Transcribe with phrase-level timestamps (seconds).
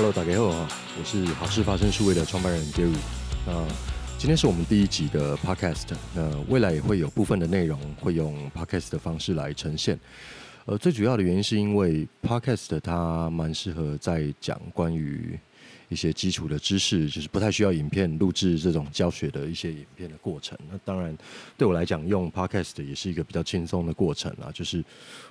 [0.00, 2.94] Hello，大家好，我是好事发生数位的创办人 Gary。
[3.44, 3.66] 那
[4.16, 9.98] 今天是我们第一集的 Podcast，那未来也会有部分的内容会用 Podcast 的方式来呈现。
[10.66, 15.36] 呃，最主要的原因是因为 Podcast 它蛮适合在讲关于
[15.88, 20.56] 一些基础的知识，就是不太需要影片录制这种教学的一些影片的过程。
[20.70, 21.18] 那当然
[21.56, 24.84] 对我来讲，用 Podcast 也是一个比较轻松的过程啊，就是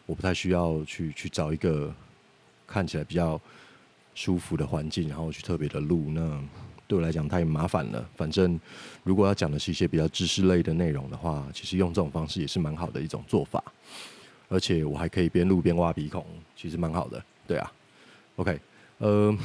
[0.05, 1.95] 我不太需要去去找一个
[2.67, 3.39] 看起来比较
[4.17, 6.09] 舒服的环境，然后去特别的录。
[6.09, 6.43] 那
[6.87, 8.03] 对我来讲太麻烦了。
[8.15, 8.59] 反正
[9.03, 13.63] 如果要讲的是一些比较知识类的内容的话，其实用这种方式也是蛮好的一种做法。
[14.49, 17.23] 而且我还可以边录边挖鼻孔，其实蛮好的。
[17.45, 17.71] 对啊
[18.37, 18.59] ，OK，
[18.97, 19.37] 呃。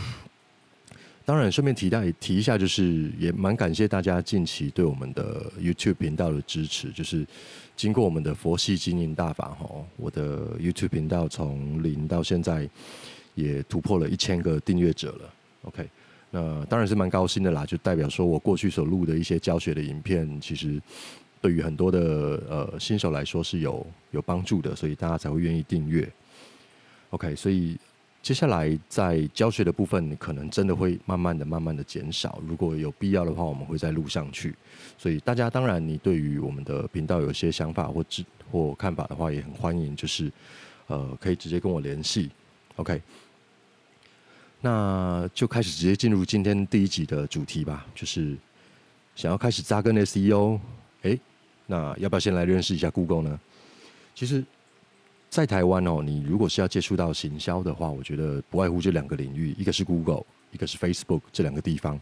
[1.25, 6.91] 当然，顺便提到提一下，就是也蛮感谢大家近期对我们的 YouTube 频道的支持。
[6.91, 7.25] 就是
[7.77, 12.69] 经过我们的佛系经营大法吼，我的 YouTube 频道从零到现在
[13.35, 15.35] 也突破了一千个订阅者了。
[15.63, 15.89] OK，
[16.31, 20.81] 那当然是蛮高兴的啦，就代表说我过去所录的一些教学的影片，其实
[21.41, 22.01] 对于很多的
[22.49, 26.09] 呃新手来说是有有帮助的，所以大家才会愿意订阅。
[27.11, 27.77] OK，所以。
[28.23, 32.41] 接下来在教学的部分，可能真的会慢慢的、慢慢的减少。
[32.47, 34.55] 如果有必要的话，我们会再录上去。
[34.97, 40.31] 所以大家当然，你对于我们的频道有些想法或知或看法的话，也很欢迎，就是
[40.87, 42.31] 呃，可以直接跟我联系。
[42.77, 43.01] OK，
[44.61, 48.37] 那就开始直接进入今天第一集的主题吧，就是
[49.15, 50.59] 想要开始扎根 SEO。
[51.03, 51.19] 哎，
[51.67, 53.41] 那要不要先来认识一下 Google 呢？
[54.15, 54.45] 其实。
[55.33, 61.99] 在台湾哦，你如果是要接触到行销的话，我觉得不外乎这两个领域，一个是 Google，一个是 Facebook 这两个地方。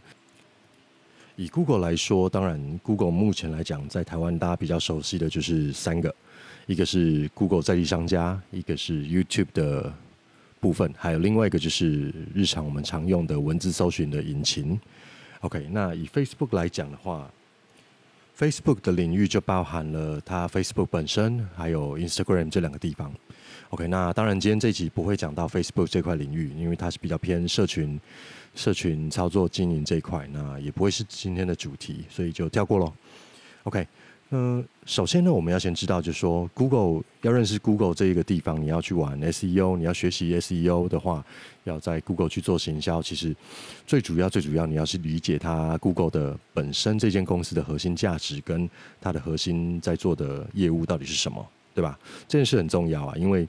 [1.37, 6.13] 以 Google 来说，当然 Google 目前来讲，在台湾大家比较熟悉的就是三个，
[6.65, 9.93] 一个是 Google 在地商家，一个是 YouTube 的
[10.61, 14.79] 部分，还有另外一个就是日常我们常用的文字搜寻的引擎。
[15.41, 17.29] OK，那以 Facebook 来讲的话。
[18.37, 23.13] Facebook 的领域就包含了它 Facebook 本身，还有 Instagram 这两个地方。
[23.69, 27.99] OK，那当然今天这集不会讲到 Facebook 这块领域，因为它是比较偏社群、
[28.55, 32.91] 社群操作经营这一块，那也不会是今天的主题，所以就跳过喽。
[33.63, 33.85] OK。
[34.33, 41.21] 嗯，首先呢，我们要先知道，就是说，Google 要认识 Google 这一个地方，你要去玩 SEO，你要学习 SEO 的话，
[41.65, 43.01] 要在 Google 去做行销。
[43.01, 43.35] 其实
[43.85, 48.69] 最主要、最主要，你要是理解它 Google 的本身这间公司的核心价值跟
[49.01, 51.99] 它的核心在做的业务到底是什么，对吧？
[52.25, 53.45] 这件事很重要啊，因为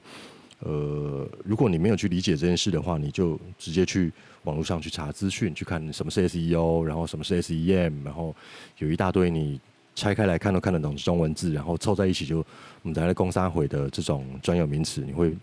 [0.59, 4.11] 呃，如果你没有去理解这件事的话，你就直接去
[4.43, 8.35] 网络上去查资讯，去看什么是 SEO，然后什么是 SEM，然后
[8.79, 9.57] 有一大堆你。
[9.95, 15.35] 拆开来看都看得懂中文字，然后凑在一起就我们在那攻三回的这种专有名词，你会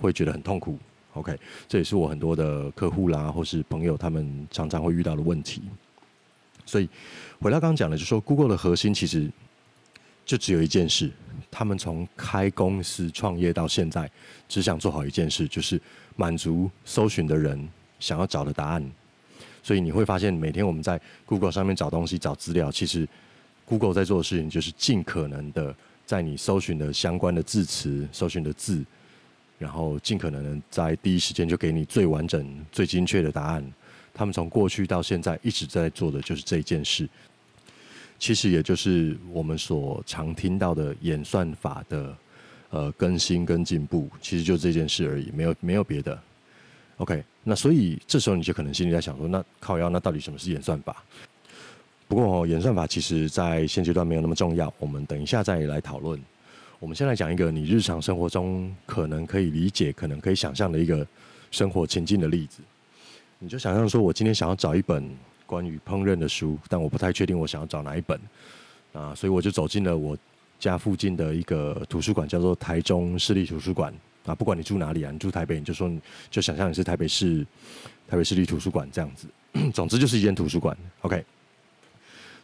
[0.00, 0.78] 会觉得很痛苦。
[1.14, 1.36] OK，
[1.66, 5.62] 这也是我很多的客户啦，或是朋友他们常常会遇到的问题。
[6.64, 6.88] 所以
[7.40, 9.28] 回到刚刚讲的，就是说 Google 的核心其实
[10.24, 11.10] 就只有一件事，
[11.50, 14.08] 他们从开公司创业到现在，
[14.48, 15.80] 只想做好一件事，就是
[16.14, 17.68] 满足搜寻的人
[17.98, 18.90] 想要找的答案。
[19.62, 23.08] 所以你会发现，每天我们在 Google 上面找东西、找资料，其实
[23.68, 25.74] Google 在做的事情就是尽可能的
[26.06, 28.82] 在你搜寻的相关的字词、搜寻的字，
[29.58, 33.72] 然后尽可能的在第一时间就给你最完整、最精确的答案。
[34.14, 37.06] 他们从过去到现在一直在做的就是这件事。
[38.18, 42.16] 其实也就是我们所常听到的演算法的
[42.70, 46.18] 呃更新跟进步，其实就这件事而已，没有没有别的。
[46.96, 51.04] OK，那所以这时候你就可能心里在想说，那靠腰，那到底什么是演算法？
[52.08, 56.18] 不过，演算法其实在现阶段没有那么重要，我们等一下再来讨论。
[56.80, 61.06] 我们先来讲一个你日常生活中可能可以理解、可能可以想象的一个
[61.50, 62.62] 生活情境的例子。
[63.38, 65.06] 你就想象说，我今天想要找一本
[65.44, 68.18] 关于烹饪的书，但我不太确定我想要找哪一本
[68.94, 70.16] 啊，所以我就走进了我
[70.58, 73.92] 家附近的一个图书馆，叫做台中市立图书馆
[74.24, 74.34] 啊。
[74.34, 76.00] 不管你住哪里啊，你住台北，你就说你
[76.30, 77.46] 就想象你是台北市
[78.08, 79.28] 台北市立图书馆这样子。
[79.74, 81.22] 总之就是一间图书馆，OK。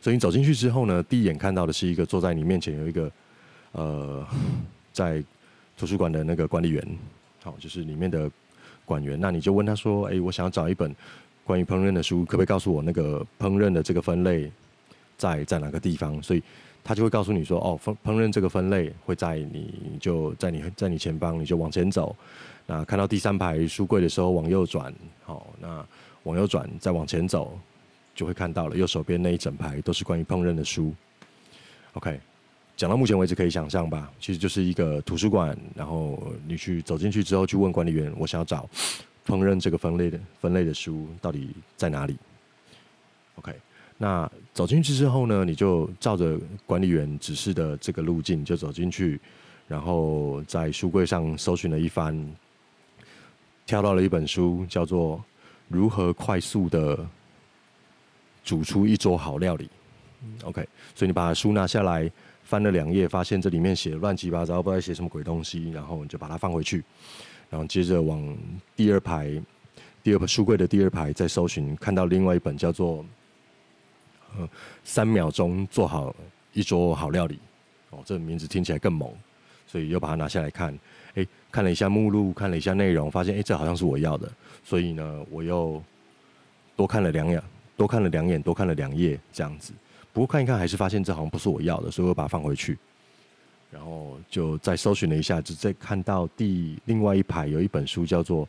[0.04, 3.10] 所以你走进去之后呢，第一眼看到的是一个坐在你面前有一个，
[3.72, 4.22] 呃，
[4.92, 5.24] 在
[5.78, 6.86] 图书馆的那个管理员，
[7.42, 8.30] 好，就是里面的
[8.84, 9.18] 馆员。
[9.18, 10.94] 那你就问他说：“哎，我想要找一本
[11.42, 14.52] 关于烹饪的书，可不可以告诉我那个烹饪的这个分类
[15.16, 16.42] 在在哪个地方？”所以
[16.84, 22.14] 他就会告诉你说：“哦，烹烹饪这个分类会在你就在你在你前方，你就往前走。
[22.66, 24.92] 那看到第三排书柜的时候往右转，
[25.24, 25.82] 好，那
[26.24, 27.58] 往右转再往前走。”
[28.14, 30.94] 就会看到了，右手边那一整排都是关于烹饪的书。
[31.94, 32.20] OK，
[32.76, 38.68] 讲到目前为止可以想象吧，其实就是一个图书馆，然后你去走进去之后去问管理员，我想要找
[39.26, 42.16] 烹饪这个分类的分类的书到底在哪里
[43.36, 43.52] ？OK，
[43.96, 49.20] 那走进去之后呢，你就照着管理员指示的这个路径就走进去，
[49.66, 52.16] 然后在书柜上搜寻了一番，
[53.66, 55.16] 挑到了一本书，叫做
[55.68, 56.98] 《如何快速的
[58.44, 59.68] 煮出一桌好料理》。
[60.46, 62.10] OK，所以你把书拿下来，
[62.44, 66.84] 翻了两页，发现这里面写乱七八糟，不知道写什么鬼东西，然后你就把它放回去。
[67.50, 68.36] 然后接着往
[68.74, 69.30] 第二排，
[70.02, 73.04] 第二排书柜的第二排再搜寻，看到另外一本叫做
[74.36, 74.48] “呃
[74.82, 76.14] 三秒钟做好
[76.52, 77.38] 一桌好料理”，
[77.90, 79.12] 哦，这个名字听起来更猛，
[79.66, 80.76] 所以又把它拿下来看，
[81.14, 84.30] 哎，看了一下目录，看了一下内容，发现哎，这好像是我要的，
[84.64, 85.80] 所以呢，我又
[86.74, 87.40] 多看了两眼，
[87.76, 89.72] 多看了两眼，多看了两页，这样子。
[90.12, 92.78] 不过看一看，还是发现这好像不是我要的，所以我把它放回去。
[93.72, 98.46] 然后就再搜寻了一下，就再看到第另外一排有一本书，叫做《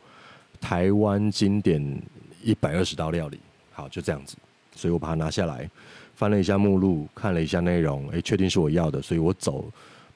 [0.60, 2.00] 台湾经典
[2.44, 3.36] 一百二十道料理》。
[3.72, 4.36] 好，就这样子，
[4.76, 5.68] 所以我把它拿下来，
[6.14, 9.68] 翻了一下目录，看了一下内容，哎，确定是我要的，所以我走，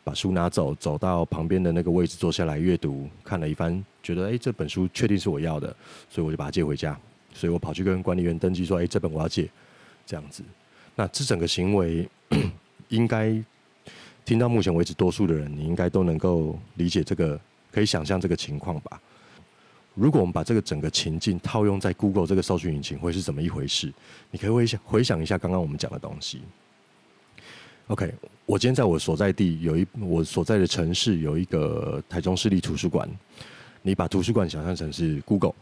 [0.05, 5.75] 把书拿走，走到旁边的那个位置坐下来阅读，看了一番，觉得哎，这本书确定是我要的，
[6.09, 6.97] 所以我就把它借回家。
[7.32, 9.49] 所以我跑去跟管理员登记说，哎，这本我要借，
[10.06, 10.43] 这样子。
[10.94, 12.09] 那这整个行为
[12.88, 13.43] 应该。
[14.23, 17.41] 听到目前为止，多数的人你应该都能够理解这个，
[17.73, 19.00] 可以想象这个情况吧？
[19.94, 23.93] 如果我们把这个整个情境套用在 Google 这个搜寻引擎，会是怎么一回事？
[24.31, 26.43] 你可以回想回想一下刚刚我们讲的东西。
[27.88, 28.15] OK，
[28.47, 33.09] 我今天在我所在地有一我所在的城市有一个台中市立图书馆，
[33.83, 35.55] 你把图书馆想象成是 Google，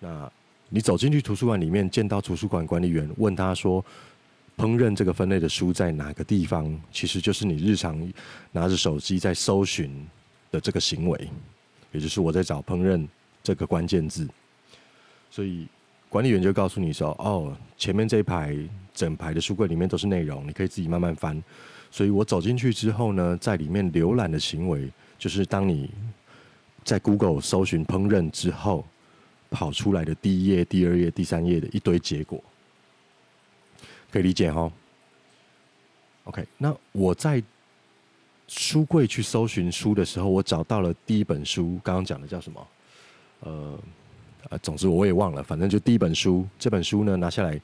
[0.00, 0.30] 那
[0.68, 3.84] 你走进去图书馆里面，见到图书馆管理员，问他说。
[4.58, 6.80] 烹饪这个分类的书在哪个地方？
[6.90, 8.10] 其实就是你日常
[8.52, 9.90] 拿着手机在搜寻
[10.50, 11.28] 的这个行为，
[11.92, 13.06] 也就是我在找烹饪
[13.42, 14.26] 这个关键字。
[15.30, 15.68] 所以
[16.08, 18.56] 管理员就告诉你说：“哦，前面这一排
[18.94, 21.38] 整排的书柜里面都是内容，你可以自己慢慢翻。”
[21.92, 25.90] 所以我走进去之后呢，在里面浏览的行为，就是当你
[26.82, 28.86] 在 Google 搜寻烹饪之后，
[29.50, 32.42] 跑出来的第一页、第二页、第三页的一堆结果。
[34.10, 34.70] 可以理解哈。
[36.24, 37.42] OK，那我在
[38.48, 42.68] 书柜去搜寻书的时候，我找到了第一本书，刚刚讲的叫什么？
[43.40, 43.78] 呃，
[44.50, 46.46] 呃，总之我也忘了，反正就第一本书。
[46.58, 47.60] 这本书呢，拿下来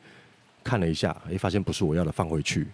[0.62, 2.66] 看了一下，哎，发现不是我要的，放回去。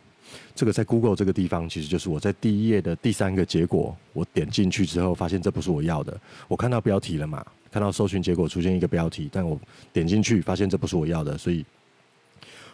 [0.55, 3.96] 这个在 Google 这个地方，其实就是我在第一页的第三个结果。
[4.12, 6.20] 我点进去之后，发现这不是我要的。
[6.49, 7.46] 我看到标题了嘛？
[7.70, 9.61] 看到搜寻结果出现一个标题，但我
[9.93, 11.65] 点进去发现这不是我要的，所以。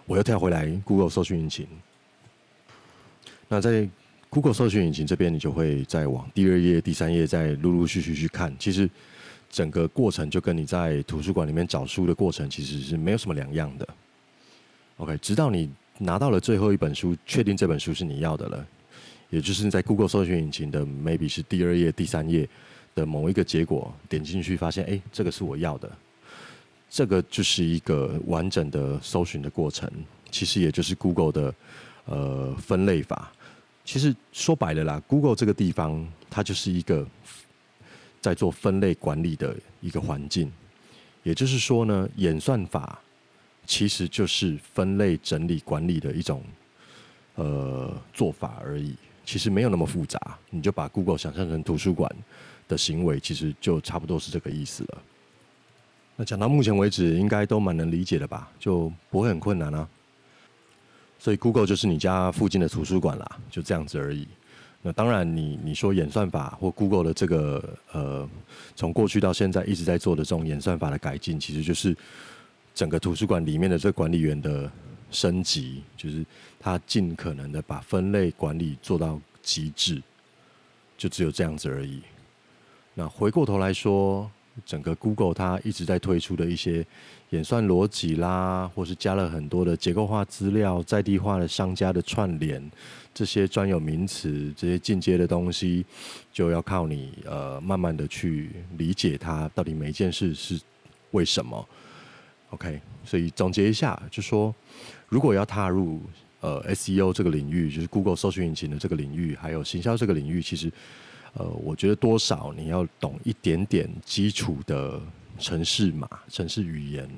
[0.07, 1.67] 我又跳回来，Google 搜寻引擎。
[3.49, 3.89] 那在
[4.29, 8.55] Google 搜寻引擎这边，你就会再往第二页、第三页再陆陆续续去看。
[8.59, 8.87] 其实
[9.49, 13.89] 整个过程就跟你在图书馆里面找书的过程其实是没有什么两样的。
[14.99, 18.67] OK，直到你拿到了最后一本书，确定这本书是你要的了，
[19.31, 22.47] 也就是在 Google 搜寻引擎的 maybe 是第二页、第三页
[22.95, 25.91] 的某一个结果，点进去发现，哎，这个是我要的。
[26.89, 29.91] 这个就是一个完整的搜寻的过程，
[30.31, 31.55] 其实也就是 Google 的
[32.05, 33.33] 呃分类法。
[33.85, 37.07] 其实说白了啦，Google 这个地方它就是一个
[38.21, 40.53] 在做分类管理的一个环境。
[41.25, 43.01] 也就是说呢，演算法
[43.67, 46.43] 其实就是分类整理管理的一种
[47.35, 50.19] 呃做法而已，其实没有那么复杂。
[50.51, 52.11] 你就把 Google 想象成图书馆
[52.69, 55.03] 的行为，其实就差不多是这个意思了。
[56.17, 58.51] 那讲到目前为止，应该都蛮能理解的吧？
[58.59, 59.89] 就不会很困难啊。
[61.19, 64.29] 所以 Google 就是你家附近的图书馆啦，就这样子而已。
[64.83, 68.29] 那当然你，你说演算法或 Google 的这个呃，
[68.77, 71.97] 从过去到现在一直在做的这种演算法的改进，其实就是
[72.75, 74.71] 整个图书馆里面的这管理员的
[75.15, 76.23] 升级，就是
[76.61, 80.03] 他尽可能的把分类管理做到极致，
[80.99, 82.03] 就只有这样子而已。
[82.93, 84.31] 那回过头来说。
[84.65, 86.87] 整个 Google 它一直在推出的一些
[87.31, 92.71] 演算逻辑啦，或是加了很多的结构化资料、在地化的商家的串联，
[93.13, 95.85] 这些专有名词、这些进阶的东西，
[96.33, 100.61] 就要靠你呃慢慢的去理解它到底每一件事是
[101.11, 101.69] 为什么。
[102.51, 104.55] OK，所以总结一下，就说
[105.15, 106.01] 如果要踏入
[106.41, 110.73] 呃 SEO 这个领域，就是 Google 搜寻引擎的这个领域，还有行销这个领域，其实。
[111.37, 115.01] 呃，我觉得多少你要懂一点点基础的
[115.37, 117.11] 城市码、城市语言，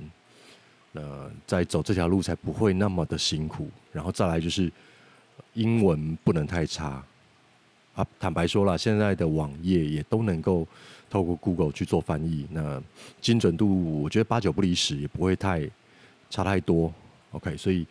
[0.94, 3.68] 呃，在走这条路才不会那么的辛苦。
[3.92, 4.72] 然后再来就是
[5.52, 7.04] 英文不能太差
[7.94, 10.66] 啊，坦白说了，现在的网页也都能够
[11.10, 12.82] 透过 Google 去做翻译，那
[13.20, 15.68] 精准度我觉得八九不离十，也不会太
[16.30, 16.90] 差太多。
[17.36, 17.86] OK，所以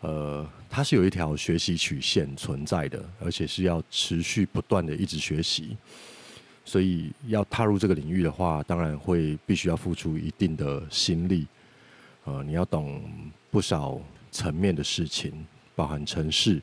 [0.00, 5.76] 呃，它是有一条学习曲线存在的，而且是要持续不断的一直学习。
[6.64, 11.46] 所以要踏入这个领域的话，当然会必须要付出一定的心力。
[12.24, 13.02] 呃，你要懂
[13.50, 16.62] 不少层面的事情，包含城市，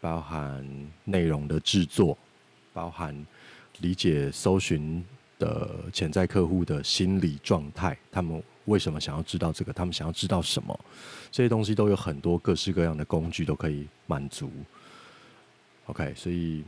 [0.00, 0.64] 包含
[1.04, 2.18] 内容的制作，
[2.72, 3.14] 包含
[3.78, 5.04] 理解搜寻
[5.38, 9.72] 的潜在客户的心理状态，他们为什么想要知道这个？
[9.72, 10.78] 他们想要知道什么？
[11.30, 14.50] 这些东西都有很多各式各样的工具都可以满足。
[15.86, 16.62] OK，所以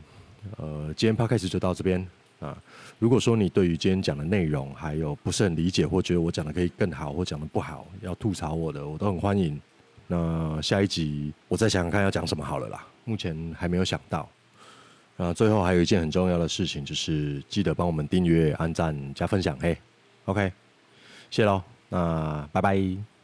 [0.57, 2.05] 呃，今天 p 开始就到这边。
[2.41, 2.55] 啊，
[2.99, 9.59] 如果说你对于今天讲的内容还有不是很理解，或觉得我讲的可以更好，或讲的不好，要吐槽我的，我都很欢迎。
[10.05, 14.29] 那下一集我再想想看要讲什么好了啦，目前还没有想到。
[15.15, 19.75] 那，最后还有一件很重要的事情，就是记得帮我们订阅、按赞、加分享，嘿
[20.25, 20.51] ，OK，
[21.31, 23.14] 谢喽，那拜拜。